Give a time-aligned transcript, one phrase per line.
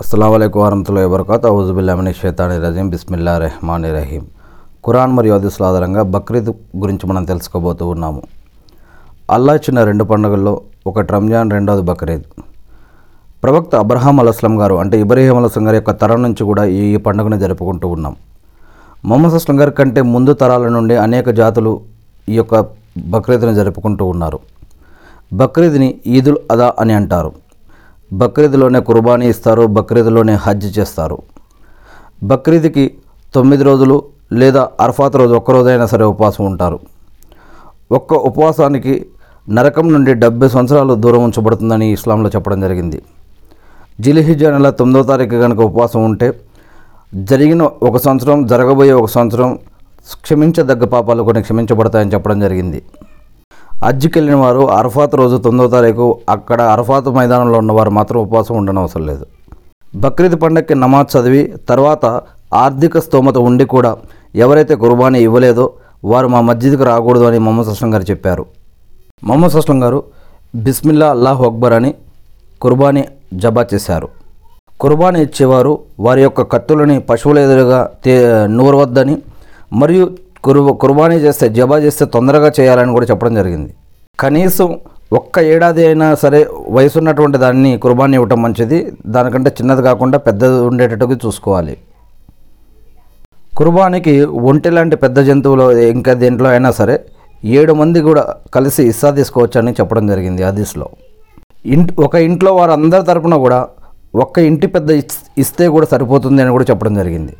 [0.00, 1.46] అస్సలం వరహతుల్లా వబర్కాత్.
[1.46, 4.24] ఔజుబుల్లామిని షేతాని రజీం బిస్మిల్లా రెహమాన్ రహీం
[4.86, 8.22] ఖురాన్ మరియు హదీసుల ఆధారంగా బక్రీద్ గురించి మనం తెలుసుకోబోతూ ఉన్నాము.
[9.30, 12.22] అల్లా ఇచ్చిన రెండు పండుగల్లో ఒకటి రంజాన్ రెండవది బక్రీద్.
[13.42, 17.38] ప్రవక్త అబ్రహాం అలస్లం గారు అంటే ఇబ్రహీం అలస్లం గారి యొక్క తరం నుంచి కూడా ఈ ఈ పండుగను
[17.38, 18.16] జరుపుకుంటూ ఉన్నాం.
[19.04, 21.80] మొహమ్మద్ అస్లం గారి కంటే ముందు తరాల నుండి అనేక జాతులు
[22.28, 22.66] ఈ యొక్క
[22.98, 24.38] బక్రీద్ని జరుపుకుంటూ ఉన్నారు.
[25.32, 27.41] బక్రీద్ని ఈదుల్ అదా అని అంటారు.
[28.20, 31.18] బక్రీద్లోనే కుర్బానీ ఇస్తారు బక్రీద్లోనే హజ్ చేస్తారు.
[32.30, 32.84] బక్రీద్కి
[33.34, 33.96] తొమ్మిది రోజులు
[34.40, 36.78] లేదా అర్ఫాత్ రోజు ఒక్కరోజైనా సరే ఉపవాసం ఉంటారు.
[37.98, 38.94] ఒక్క ఉపవాసానికి
[39.56, 43.02] నరకం నుండి డెబ్బై సంవత్సరాలు దూరం ఉంచబడుతుందని ఇస్లాంలో చెప్పడం జరిగింది.
[44.00, 46.28] జిలిహిజా నెల తొమ్మిదో తారీఖు కనుక ఉపవాసం ఉంటే
[47.30, 49.58] జరిగిన ఒక సంవత్సరం జరగబోయే ఒక సంవత్సరం
[50.24, 52.80] క్షమించదగ్గ పాపాలు కొన్ని క్షమించబడతాయని చెప్పడం జరిగింది.
[53.84, 56.04] హజ్కి వెళ్ళిన వారు అరఫాత్ రోజు తొమ్మిదో తారీఖు
[56.34, 59.24] అక్కడ అరఫాత్ మైదానంలో ఉన్నవారు మాత్రం ఉపవాసం ఉండనవసరం లేదు.
[60.02, 62.04] బక్రీద్ పండగకి నమాజ్ చదివి తర్వాత
[62.64, 63.90] ఆర్థిక స్తోమత ఉండి కూడా
[64.44, 65.66] ఎవరైతే కుర్బానీ ఇవ్వలేదో
[66.12, 68.44] వారు మా మస్జిద్కి రాకూడదు అని మొహమ్మద్ అస్లం గారు చెప్పారు.
[69.28, 69.98] మొహమ్మద్ అస్లం గారు
[70.66, 71.92] బిస్మిల్లా అల్లాహ్ అక్బర్ అని
[72.60, 73.04] కుర్బానీ
[73.42, 74.08] జబా చేశారు.
[74.80, 75.72] కుర్బానీ ఇచ్చేవారు
[76.06, 78.14] వారి యొక్క కత్తులని పశువుల ఎదురుగా తే
[78.58, 79.16] నూరవద్దని
[79.82, 80.06] మరియు
[80.82, 83.72] కుర్బానీ చేస్తే జబా చేస్తే తొందరగా చేయాలని కూడా చెప్పడం జరిగింది.
[84.22, 84.78] కనీసం
[85.12, 88.92] ఒక్క ఏడాది అయినా సరే వయసు ఉన్నటువంటి దాన్ని కుర్బానీ ఇవ్వటం మంచిది.
[89.06, 91.76] దానికంటే చిన్నది కాకుండా పెద్దది ఉండేటట్టుగా చూసుకోవాలి.
[93.56, 97.00] కుర్బానికి ఒంటి లాంటి పెద్ద జంతువులు ఇంకా దేంట్లో అయినా సరే
[97.44, 100.88] ఏడు మంది కూడా కలిసి ఇస్సా తీసుకోవచ్చని చెప్పడం జరిగింది హదీస్లో
[101.66, 103.68] ఇంటి ఒక ఇంట్లో వారు అందరి తరపున కూడా
[104.14, 107.32] ఒక్క ఇంటి పెద్ద ఇస్- ఇస్తే కూడా సరిపోతుంది అని కూడా చెప్పడం జరిగింది.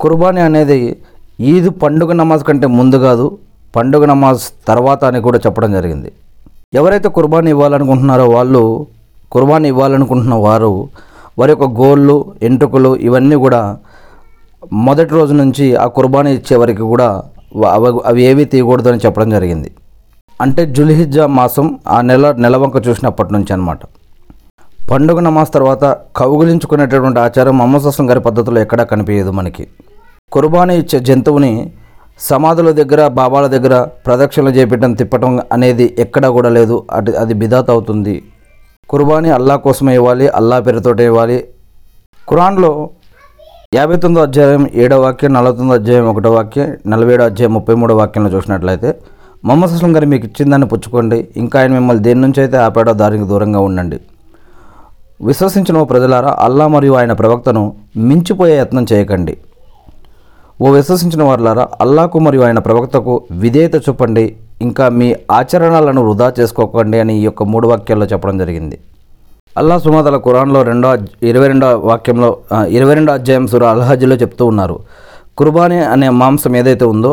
[0.00, 0.96] కుర్బానీ అనేది
[1.40, 3.38] ఈద్ పండుగ నమాజ్ కంటే ముందు కాదు
[3.76, 6.10] పండుగ నమాజ్ తర్వాత అని కూడా చెప్పడం జరిగింది.
[6.78, 8.62] ఎవరైతే కుర్బానీ ఇవ్వాలనుకుంటున్నారో వాళ్ళు
[9.34, 10.72] కుర్బానీ ఇవ్వాలనుకుంటున్న వారు
[11.38, 12.16] వారి యొక్క గోళ్ళు
[12.48, 13.60] ఎంట్రుకలు ఇవన్నీ కూడా
[14.88, 17.08] మొదటి రోజు నుంచి ఆ కుర్బానీ ఇచ్చే వరకు కూడా
[18.10, 19.68] అవి ఏవి తీయకూడదు అని చెప్పడం జరిగింది.
[20.44, 23.82] అంటే జులిహిజ్జా మాసం ఆ నెల నెలవంక చూసినప్పటి నుంచి అనమాట
[24.90, 25.84] పండుగ నమాజ్ తర్వాత
[26.20, 29.64] కౌగులించుకునేటటువంటి ఆచారం మొహమ్మద్ అస్లం గారి పద్ధతిలో ఎక్కడా కనిపించదు మనకి.
[30.32, 31.52] కుర్బానీ ఇచ్చే జంతువుని
[32.18, 33.74] సమాధుల దగ్గర బాబాల దగ్గర
[34.06, 36.86] ప్రదక్షిణలు చేపట్టడం తిప్పటం అనేది ఎక్కడా కూడా లేదు.
[36.92, 38.22] అది అది బిదాత్ అవుతుంది.
[38.88, 41.44] కుర్బానీ అల్లా కోసమే ఇవ్వాలి అల్లా పేరుతోటే ఇవ్వాలి.
[42.30, 42.90] ఖురాన్లో
[43.74, 47.96] యాభై తొమ్మిదో అధ్యాయం ఏడో వాక్యం నలభై తొమ్మిదో అధ్యాయం ఒకటో వాక్యం నలభై ఏడో అధ్యాయం ముప్పై మూడో
[47.96, 48.90] వాక్యంలో చూసినట్లయితే
[49.44, 51.28] మొహమ్మద్ అస్లం గారు మీకు ఇచ్చిందాన్ని పుచ్చుకోండి.
[51.36, 54.00] ఇంకా ఆయన మిమ్మల్ని దేని నుంచి అయితే ఆపాడో దారికి దూరంగా ఉండండి.
[55.20, 59.36] విశ్వసించిన ఓ ప్రజలారా అల్లా మరియు ఆయన ప్రవక్తను మించిపోయే యత్నం చేయకండి.
[60.64, 64.22] ఓ విశ్వసించిన వారులారా అల్లాకు మరియు ఆయన ప్రవక్తకు విధేయత చూపండి
[64.66, 65.08] ఇంకా మీ
[65.38, 68.76] ఆచరణలను వృధా చేసుకోకండి అని ఈ యొక్క మూడు వాక్యాల్లో చెప్పడం జరిగింది.
[69.60, 70.88] అల్లా సుమాతల ఖురాన్లో రెండో
[71.30, 72.30] ఇరవై రెండో వాక్యంలో
[72.78, 74.78] ఇరవై రెండో అధ్యాయం సుర అల్హజ్లో చెప్తూ ఉన్నారు.
[75.38, 77.12] కుర్బానీ అనే మాంసం ఏదైతే ఉందో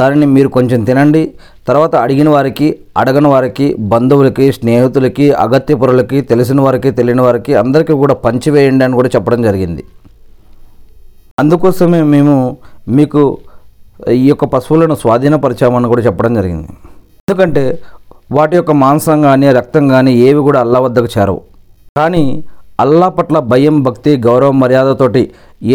[0.00, 1.22] దానిని మీరు కొంచెం తినండి.
[1.68, 2.68] తర్వాత అడిగిన వారికి
[3.00, 9.42] అడగని వారికి బంధువులకి స్నేహితులకి అగత్యపురులకి తెలిసిన వారికి తెలియని వారికి అందరికీ కూడా పంచివేయండి అని కూడా చెప్పడం
[9.50, 9.84] జరిగింది.
[11.38, 12.34] అందుకోసమే మేము
[12.98, 13.22] మీకు
[14.22, 16.68] ఈ యొక్క పశువులను స్వాధీనపరిచామని కూడా చెప్పడం జరిగింది.
[17.22, 17.64] ఎందుకంటే
[18.36, 21.40] వాటి యొక్క మాంసం కానీ రక్తం కానీ ఏవి కూడా అల్లా వద్దకు చేరవు.
[21.98, 22.24] కానీ
[22.84, 25.22] అల్లా పట్ల భయం భక్తి గౌరవం మర్యాదతోటి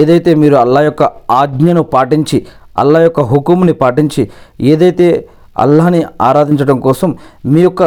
[0.01, 1.03] ఏదైతే మీరు అల్లా యొక్క
[1.41, 2.37] ఆజ్ఞను పాటించి
[2.81, 4.23] అల్లా యొక్క హుకుముని పాటించి
[4.71, 5.07] ఏదైతే
[5.63, 7.09] అల్లాని ఆరాధించడం కోసం
[7.51, 7.83] మీ యొక్క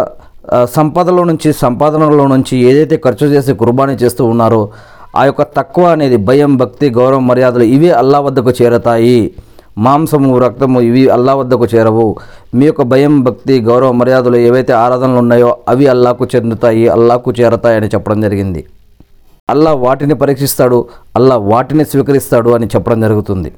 [0.77, 4.63] సంపదలో నుంచి సంపాదనలో నుంచి ఏదైతే ఖర్చు చేసి కుర్బానీ చేస్తూ ఉన్నారో
[5.17, 9.33] ఆ యొక్క తక్కువ అనేది భయం భక్తి గౌరవం మర్యాదలు ఇవే అల్లా వద్దకు చేరతాయి.
[9.79, 12.17] మాంసము రక్తము ఇవి అల్లా వద్దకు చేరవు.
[12.55, 17.87] మీ యొక్క భయం భక్తి గౌరవ మర్యాదలు ఏవైతే ఆరాధనలు ఉన్నాయో అవి అల్లాకు చెందుతాయి అల్లాకు చేరతాయి అని
[17.87, 18.65] చెప్పడం జరిగింది.
[19.51, 23.53] అల్లా వాటిని పరీక్షిస్తాడు అల్లా వాటిని స్వీకరిస్తాడు అని చెప్పడం జరుగుతుంది.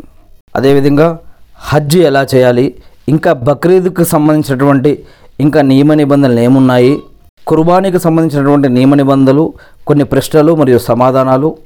[0.57, 1.19] అదేవిధంగా
[1.61, 2.75] హజ్ ఎలా చేయాలి?
[3.09, 4.99] ఇంకా బక్రీద్కి సంబంధించినటువంటి
[5.41, 7.03] ఇంకా నియమ నిబంధనలు ఏమున్నాయి?
[7.47, 9.53] కుర్బానీకి సంబంధించినటువంటి నియమ నిబంధనలు
[9.87, 11.57] కొన్ని ప్రశ్నలు మరియు సమాధానాలు.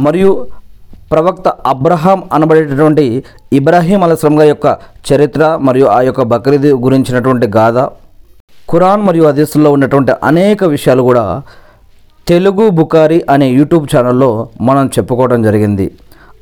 [0.00, 0.46] మరియు
[1.12, 4.78] ప్రవక్త అబ్రహాం అనబడేటటువంటి ఇబ్రాహీం అలస్లం యొక్క
[5.08, 7.78] చరిత్ర మరియు ఆ యొక్క బక్రీద్ గురించినటువంటి గాథ.
[8.70, 11.42] ఖురాన్ మరియు హదీసుల్లో ఉన్నటువంటి అనేక విషయాలు కూడా
[12.28, 15.90] తెలుగు బుకారి అనే యూట్యూబ్ ఛానల్లో మనం చెప్పుకోవడం జరిగింది.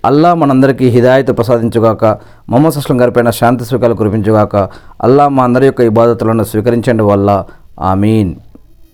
[0.05, 2.05] అల్లా మనందరికీ హిదాయత్ ప్రసాదించుగాక
[2.49, 4.57] మొహమ్మద్ అస్లం గారిపైన శాంతి స్వీకారాలు కురిపించుగాక
[5.03, 7.45] అల్లా మా అందరి యొక్క ఇబాదతులను స్వీకరించండి వల్ల.
[7.81, 8.35] ఆమీన్.